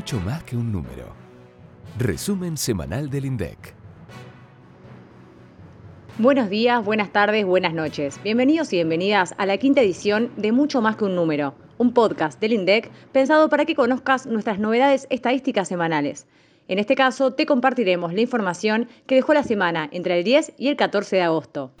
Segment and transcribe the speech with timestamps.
[0.00, 1.12] mucho más que un número.
[1.98, 3.74] Resumen semanal del INDEC.
[6.16, 8.18] Buenos días, buenas tardes, buenas noches.
[8.24, 12.40] Bienvenidos y bienvenidas a la quinta edición de Mucho más que un número, un podcast
[12.40, 16.26] del INDEC pensado para que conozcas nuestras novedades estadísticas semanales.
[16.66, 20.68] En este caso, te compartiremos la información que dejó la semana entre el 10 y
[20.68, 21.72] el 14 de agosto.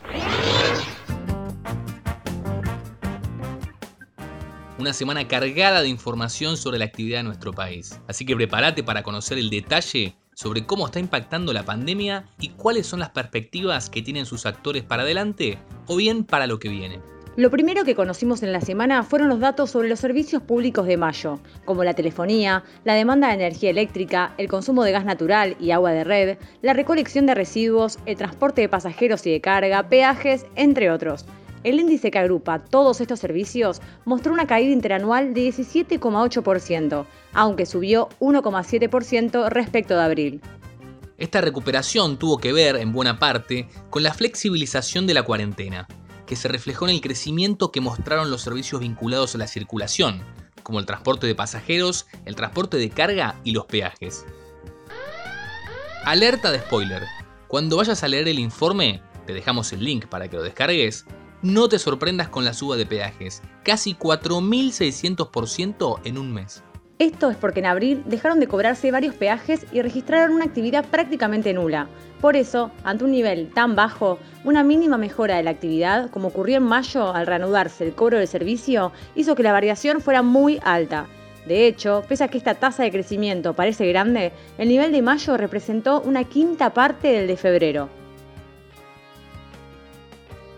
[4.80, 8.00] Una semana cargada de información sobre la actividad de nuestro país.
[8.08, 12.86] Así que prepárate para conocer el detalle sobre cómo está impactando la pandemia y cuáles
[12.86, 16.98] son las perspectivas que tienen sus actores para adelante o bien para lo que viene.
[17.36, 20.96] Lo primero que conocimos en la semana fueron los datos sobre los servicios públicos de
[20.96, 25.70] mayo, como la telefonía, la demanda de energía eléctrica, el consumo de gas natural y
[25.70, 30.46] agua de red, la recolección de residuos, el transporte de pasajeros y de carga, peajes,
[30.56, 31.26] entre otros.
[31.62, 38.08] El índice que agrupa todos estos servicios mostró una caída interanual de 17,8%, aunque subió
[38.18, 40.40] 1,7% respecto de abril.
[41.18, 45.86] Esta recuperación tuvo que ver, en buena parte, con la flexibilización de la cuarentena,
[46.26, 50.22] que se reflejó en el crecimiento que mostraron los servicios vinculados a la circulación,
[50.62, 54.24] como el transporte de pasajeros, el transporte de carga y los peajes.
[56.06, 57.02] Alerta de spoiler.
[57.48, 61.04] Cuando vayas a leer el informe, te dejamos el link para que lo descargues,
[61.42, 66.62] no te sorprendas con la suba de peajes, casi 4.600% en un mes.
[66.98, 71.54] Esto es porque en abril dejaron de cobrarse varios peajes y registraron una actividad prácticamente
[71.54, 71.88] nula.
[72.20, 76.58] Por eso, ante un nivel tan bajo, una mínima mejora de la actividad, como ocurrió
[76.58, 81.06] en mayo al reanudarse el cobro del servicio, hizo que la variación fuera muy alta.
[81.46, 85.38] De hecho, pese a que esta tasa de crecimiento parece grande, el nivel de mayo
[85.38, 87.99] representó una quinta parte del de febrero.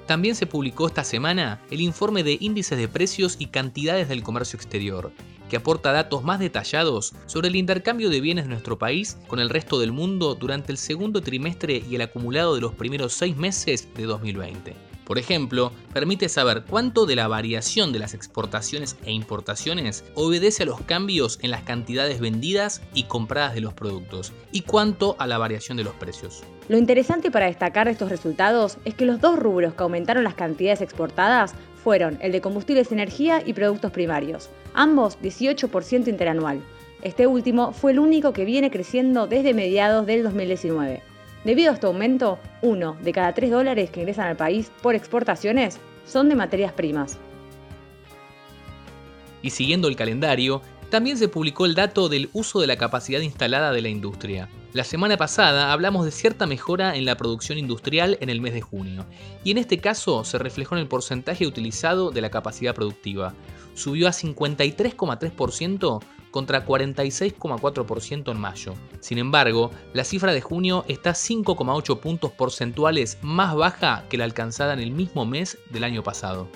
[0.06, 4.56] También se publicó esta semana el informe de índices de precios y cantidades del comercio
[4.56, 5.12] exterior,
[5.48, 9.50] que aporta datos más detallados sobre el intercambio de bienes de nuestro país con el
[9.50, 13.88] resto del mundo durante el segundo trimestre y el acumulado de los primeros seis meses
[13.94, 14.91] de 2020.
[15.12, 20.66] Por ejemplo, permite saber cuánto de la variación de las exportaciones e importaciones obedece a
[20.66, 25.36] los cambios en las cantidades vendidas y compradas de los productos y cuánto a la
[25.36, 26.42] variación de los precios.
[26.70, 30.80] Lo interesante para destacar estos resultados es que los dos rubros que aumentaron las cantidades
[30.80, 31.52] exportadas
[31.84, 36.62] fueron el de combustibles, energía y productos primarios, ambos 18% interanual.
[37.02, 41.11] Este último fue el único que viene creciendo desde mediados del 2019.
[41.44, 45.80] Debido a este aumento, uno de cada tres dólares que ingresan al país por exportaciones
[46.06, 47.18] son de materias primas.
[49.42, 53.72] Y siguiendo el calendario, también se publicó el dato del uso de la capacidad instalada
[53.72, 54.48] de la industria.
[54.72, 58.60] La semana pasada hablamos de cierta mejora en la producción industrial en el mes de
[58.60, 59.04] junio,
[59.42, 63.34] y en este caso se reflejó en el porcentaje utilizado de la capacidad productiva.
[63.74, 66.00] Subió a 53,3%
[66.32, 68.74] contra 46,4% en mayo.
[68.98, 74.72] Sin embargo, la cifra de junio está 5,8 puntos porcentuales más baja que la alcanzada
[74.72, 76.48] en el mismo mes del año pasado.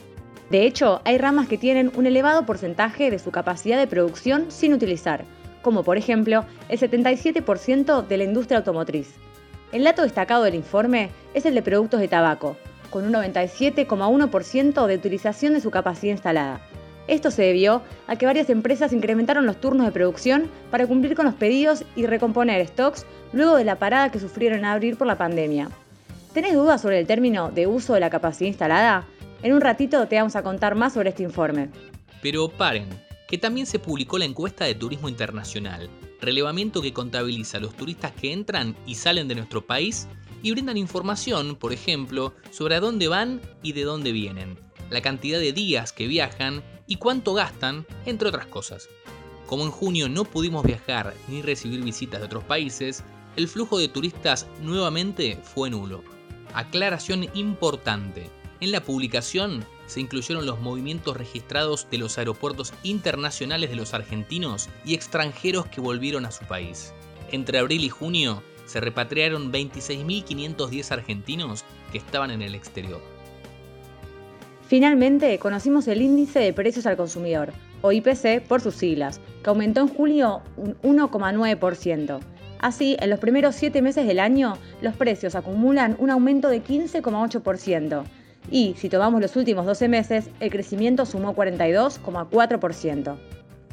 [0.50, 4.72] De hecho, hay ramas que tienen un elevado porcentaje de su capacidad de producción sin
[4.72, 5.24] utilizar,
[5.62, 9.14] como por ejemplo el 77% de la industria automotriz.
[9.72, 12.56] El dato destacado del informe es el de productos de tabaco,
[12.90, 16.60] con un 97,1% de utilización de su capacidad instalada,
[17.08, 21.26] esto se debió a que varias empresas incrementaron los turnos de producción para cumplir con
[21.26, 25.18] los pedidos y recomponer stocks luego de la parada que sufrieron en abril por la
[25.18, 25.70] pandemia.
[26.32, 29.06] ¿Tenés dudas sobre el término de uso de la capacidad instalada?
[29.42, 31.70] En un ratito te vamos a contar más sobre este informe.
[32.22, 32.88] Pero paren,
[33.28, 35.88] que también se publicó la encuesta de turismo internacional,
[36.20, 40.08] relevamiento que contabiliza los turistas que entran y salen de nuestro país
[40.42, 44.58] y brindan información, por ejemplo, sobre a dónde van y de dónde vienen,
[44.90, 48.88] la cantidad de días que viajan y cuánto gastan, entre otras cosas.
[49.46, 53.04] Como en junio no pudimos viajar ni recibir visitas de otros países,
[53.36, 56.02] el flujo de turistas nuevamente fue nulo.
[56.54, 58.30] Aclaración importante.
[58.60, 64.68] En la publicación se incluyeron los movimientos registrados de los aeropuertos internacionales de los argentinos
[64.84, 66.92] y extranjeros que volvieron a su país.
[67.30, 73.15] Entre abril y junio se repatriaron 26.510 argentinos que estaban en el exterior.
[74.68, 77.52] Finalmente, conocimos el índice de precios al consumidor,
[77.82, 82.18] o IPC por sus siglas, que aumentó en julio un 1,9%.
[82.58, 88.04] Así, en los primeros 7 meses del año, los precios acumulan un aumento de 15,8%.
[88.50, 93.16] Y, si tomamos los últimos 12 meses, el crecimiento sumó 42,4%.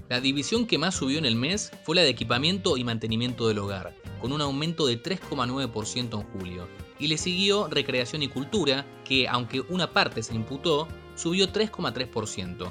[0.09, 3.57] La división que más subió en el mes fue la de equipamiento y mantenimiento del
[3.57, 6.67] hogar, con un aumento de 3,9% en julio,
[7.03, 12.69] y le siguió recreación y cultura, que aunque una parte se imputó, subió 3,3%.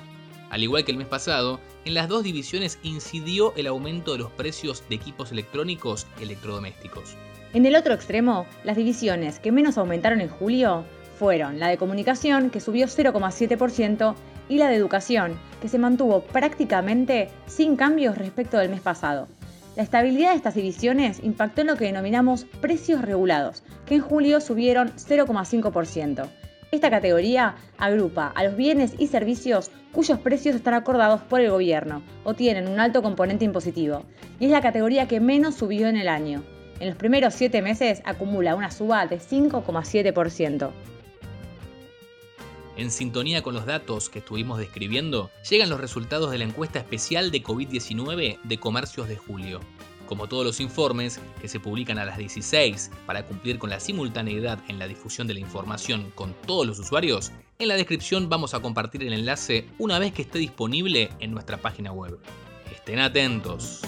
[0.48, 4.30] Al igual que el mes pasado, en las dos divisiones incidió el aumento de los
[4.30, 7.14] precios de equipos electrónicos electrodomésticos.
[7.52, 10.86] En el otro extremo, las divisiones que menos aumentaron en julio
[11.18, 14.14] fueron la de comunicación, que subió 0,7%,
[14.48, 19.28] y la de educación, que se mantuvo prácticamente sin cambios respecto del mes pasado.
[19.74, 24.42] La estabilidad de estas divisiones impactó en lo que denominamos precios regulados, que en julio
[24.42, 26.28] subieron 0,5%.
[26.70, 32.02] Esta categoría agrupa a los bienes y servicios cuyos precios están acordados por el gobierno
[32.24, 34.04] o tienen un alto componente impositivo,
[34.38, 36.42] y es la categoría que menos subió en el año.
[36.78, 40.70] En los primeros 7 meses acumula una suba de 5,7%.
[42.76, 47.30] En sintonía con los datos que estuvimos describiendo, llegan los resultados de la encuesta especial
[47.30, 49.60] de COVID-19 de comercios de julio.
[50.06, 54.58] Como todos los informes, que se publican a las 16 para cumplir con la simultaneidad
[54.68, 58.60] en la difusión de la información con todos los usuarios, en la descripción vamos a
[58.60, 62.18] compartir el enlace una vez que esté disponible en nuestra página web.
[62.70, 63.82] Estén atentos.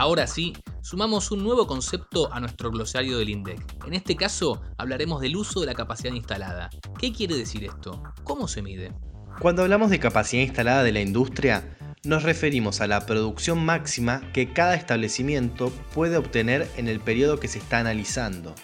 [0.00, 3.84] Ahora sí, sumamos un nuevo concepto a nuestro glosario del INDEC.
[3.86, 6.70] En este caso, hablaremos del uso de la capacidad instalada.
[6.98, 8.02] ¿Qué quiere decir esto?
[8.24, 8.94] ¿Cómo se mide?
[9.40, 14.54] Cuando hablamos de capacidad instalada de la industria, nos referimos a la producción máxima que
[14.54, 18.54] cada establecimiento puede obtener en el periodo que se está analizando,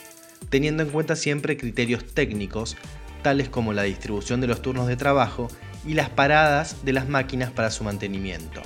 [0.48, 2.78] teniendo en cuenta siempre criterios técnicos,
[3.22, 5.48] tales como la distribución de los turnos de trabajo
[5.86, 8.62] y las paradas de las máquinas para su mantenimiento.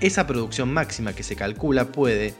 [0.00, 2.34] Esa producción máxima que se calcula puede,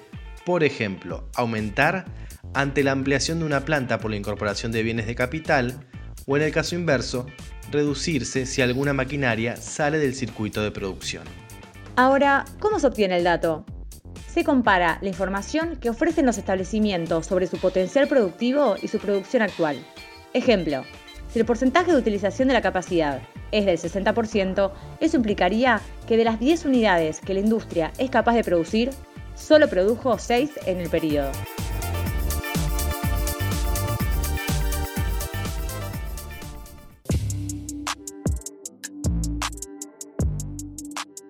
[0.44, 2.04] por ejemplo, aumentar
[2.52, 5.80] ante la ampliación de una planta por la incorporación de bienes de capital
[6.26, 7.26] o en el caso inverso,
[7.70, 11.24] reducirse si alguna maquinaria sale del circuito de producción.
[11.96, 13.64] Ahora, ¿cómo se obtiene el dato?
[14.28, 19.42] Se compara la información que ofrecen los establecimientos sobre su potencial productivo y su producción
[19.42, 19.78] actual.
[20.34, 20.84] Ejemplo,
[21.32, 23.22] si el porcentaje de utilización de la capacidad
[23.52, 28.34] es del 60%, eso implicaría que de las 10 unidades que la industria es capaz
[28.34, 28.90] de producir,
[29.34, 31.30] solo produjo 6 en el periodo.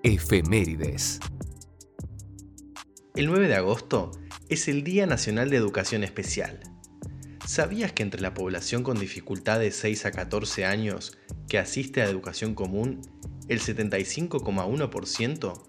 [0.02, 1.18] Efemérides.
[3.16, 4.12] El 9 de agosto
[4.48, 6.60] es el Día Nacional de Educación Especial.
[7.56, 11.16] ¿Sabías que entre la población con dificultad de 6 a 14 años
[11.48, 13.00] que asiste a educación común,
[13.48, 15.62] el 75,1%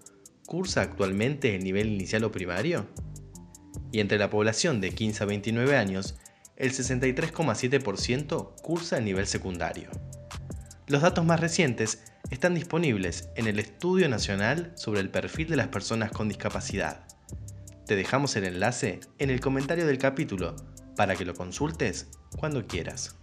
[0.44, 2.86] cursa actualmente el nivel inicial o primario?
[3.90, 6.18] Y entre la población de 15 a 29 años,
[6.56, 9.88] el 63,7% cursa el nivel secundario.
[10.88, 15.68] Los datos más recientes están disponibles en el Estudio Nacional sobre el perfil de las
[15.68, 17.06] personas con discapacidad.
[17.86, 20.54] Te dejamos el enlace en el comentario del capítulo
[20.98, 22.08] para que lo consultes
[22.40, 23.14] cuando quieras.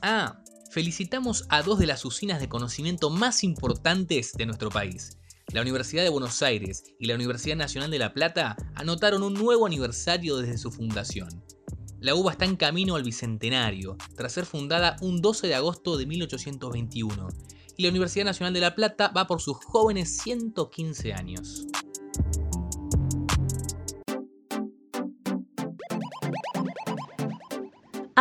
[0.00, 5.18] Ah, felicitamos a dos de las usinas de conocimiento más importantes de nuestro país.
[5.52, 9.66] La Universidad de Buenos Aires y la Universidad Nacional de La Plata anotaron un nuevo
[9.66, 11.44] aniversario desde su fundación.
[11.98, 16.06] La UBA está en camino al bicentenario, tras ser fundada un 12 de agosto de
[16.06, 17.28] 1821,
[17.76, 21.66] y la Universidad Nacional de La Plata va por sus jóvenes 115 años.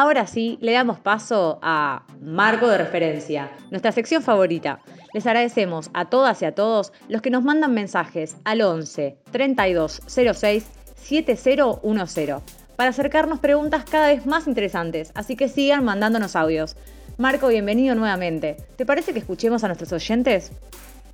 [0.02, 4.80] Ahora sí, le damos paso a Marco de Referencia, nuestra sección favorita.
[5.14, 10.02] Les agradecemos a todas y a todos los que nos mandan mensajes al 11 32
[10.08, 10.66] 06
[10.96, 12.38] 7010
[12.78, 16.78] para acercarnos preguntas cada vez más interesantes, así que sigan mandándonos audios.
[17.18, 18.56] Marco, bienvenido nuevamente.
[18.78, 20.54] ¿Te parece que escuchemos a nuestros oyentes?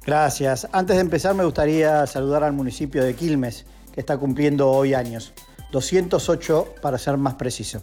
[0.05, 0.67] Gracias.
[0.73, 5.33] Antes de empezar me gustaría saludar al municipio de Quilmes, que está cumpliendo hoy años.
[5.71, 7.81] 208 para ser más preciso.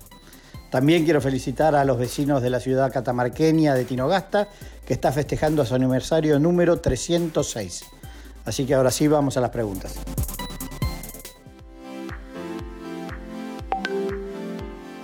[0.72, 4.48] También quiero felicitar a los vecinos de la ciudad catamarqueña de Tinogasta,
[4.86, 7.84] que está festejando su aniversario número 306.
[8.46, 9.96] Así que ahora sí vamos a las preguntas.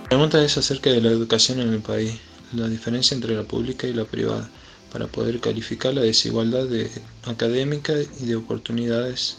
[0.04, 2.18] La pregunta es acerca de la educación en el país,
[2.54, 4.48] la diferencia entre la pública y la privada,
[4.90, 6.90] para poder calificar la desigualdad de
[7.26, 9.36] académica y de oportunidades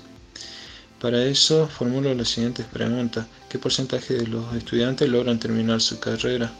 [0.99, 3.25] para eso formulo las siguientes preguntas.
[3.47, 6.51] ¿Qué porcentaje de los estudiantes logran terminar su carrera?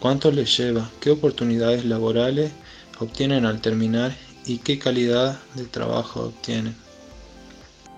[0.00, 0.90] ¿Cuánto les lleva?
[1.00, 2.50] ¿Qué oportunidades laborales
[2.98, 4.12] obtienen al terminar?
[4.44, 6.74] ¿Y qué calidad de trabajo obtienen?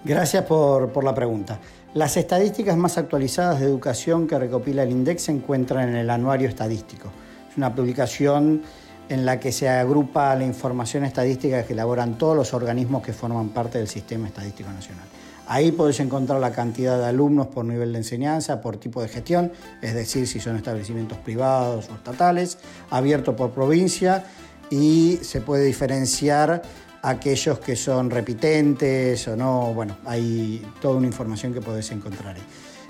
[0.04, 1.58] Gracias por, la pregunta.
[1.94, 6.48] Las estadísticas más actualizadas de educación que recopila el INDEX se encuentran en el Anuario
[6.48, 7.10] Estadístico.
[7.50, 8.62] Es una publicación
[9.08, 13.48] en la que se agrupa la información estadística que elaboran todos los organismos que forman
[13.48, 15.06] parte del Sistema Estadístico Nacional.
[15.48, 19.52] Ahí podés encontrar la cantidad de alumnos por nivel de enseñanza, por tipo de gestión,
[19.80, 22.58] es decir, si son establecimientos privados o estatales,
[22.90, 24.24] abierto por provincia
[24.70, 26.62] y se puede diferenciar
[27.02, 29.72] aquellos que son repitentes o no.
[29.72, 32.42] Bueno, hay toda una información que podés encontrar ahí.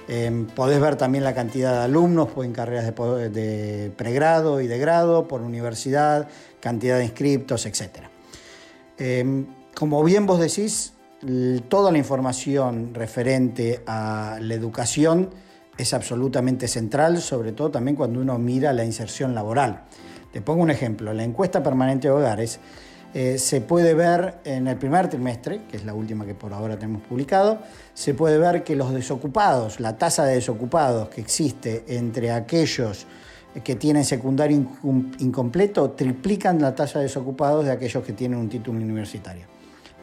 [0.09, 5.43] Em, ver también la cantidad de alumnos en carreras de, pregrado y de grado, por
[5.43, 6.29] universidad,
[6.61, 8.05] cantidad de inscriptos, etc.
[8.99, 10.93] Em, como bien vos decís,
[11.69, 15.31] toda la información referente a la educación
[15.79, 19.85] es absolutamente central, sobre todo también cuando uno mira la inserción laboral.
[20.33, 22.61] Te pongo un ejemplo, la encuesta permanente de hogares
[23.15, 26.79] eh, se puede ver en el primer trimestre, que es la última que por ahora
[26.79, 27.61] tenemos publicado,
[27.95, 33.07] se puede ver que los desocupados, la tasa de desocupados que existe entre aquellos
[33.65, 34.59] que tienen secundario
[35.19, 39.56] incompleto, triplican la tasa de desocupados de aquellos que tienen un título universitario.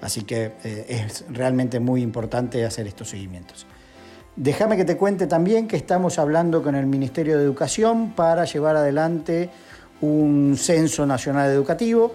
[0.04, 3.66] Así que eh, es realmente muy importante hacer estos seguimientos.
[4.36, 8.76] Déjame que te cuente también que estamos hablando con el Ministerio de Educación para llevar
[8.76, 9.50] adelante
[10.02, 12.14] un censo nacional educativo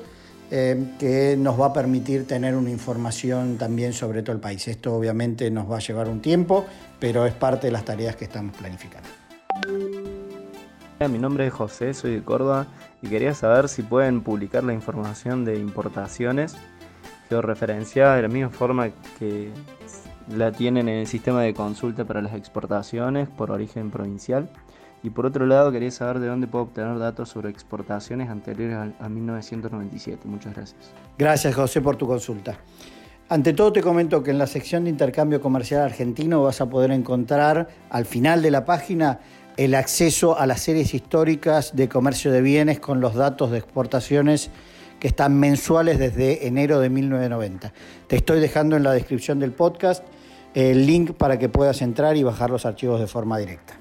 [0.50, 4.68] eh, que nos va a permitir tener una información también sobre todo el país.
[4.68, 6.66] Esto obviamente nos va a llevar un tiempo,
[7.00, 9.08] pero es parte de las tareas que estamos planificando.
[11.08, 12.66] Mi nombre es José, soy de Córdoba
[13.00, 16.56] y quería saber si pueden publicar la información de importaciones
[17.28, 19.50] georreferenciada de la misma forma que
[20.34, 24.48] la tienen en el sistema de consulta para las exportaciones por origen provincial.
[25.02, 29.08] Y por otro lado, quería saber de dónde puedo obtener datos sobre exportaciones anteriores a,
[29.08, 30.26] 1997.
[30.26, 30.92] Muchas gracias.
[31.16, 32.58] Gracias, José, por tu consulta.
[33.28, 36.90] Ante todo te comento que en la sección de intercambio comercial argentino vas a poder
[36.90, 39.20] encontrar al final de la página
[39.56, 44.50] el acceso a las series históricas de comercio de bienes con los datos de exportaciones
[45.00, 47.72] que están mensuales desde enero de 1990.
[48.06, 50.04] Te estoy dejando en la descripción del podcast
[50.54, 53.74] el link para que puedas entrar y bajar los archivos de forma directa.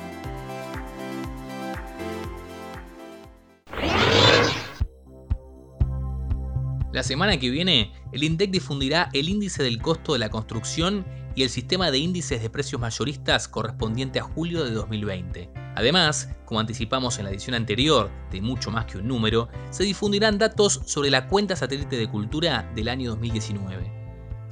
[6.94, 11.42] La semana que viene, el INDEC difundirá el índice del costo de la construcción y
[11.42, 15.50] el sistema de índices de precios mayoristas correspondiente a julio de 2020.
[15.74, 20.38] Además, como anticipamos en la edición anterior, de mucho más que un número, se difundirán
[20.38, 24.03] datos sobre la cuenta satélite de cultura del año 2019.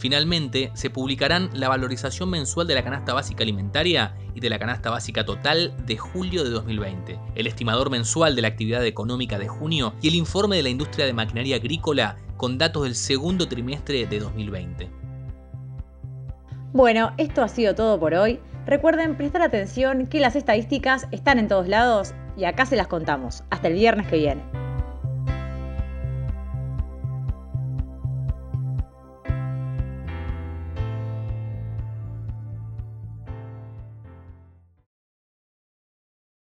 [0.02, 4.90] Finalmente, se publicarán la valorización mensual de la canasta básica alimentaria y de la canasta
[4.90, 9.94] básica total de julio de 2020, el estimador mensual de la actividad económica de junio
[10.02, 14.18] y el informe de la industria de maquinaria agrícola con datos del segundo trimestre de
[14.18, 14.90] 2020.
[16.72, 18.40] Bueno, esto ha sido todo por hoy.
[18.66, 23.44] Recuerden prestar atención que las estadísticas están en todos lados y acá se las contamos.
[23.50, 24.61] Hasta el viernes que viene.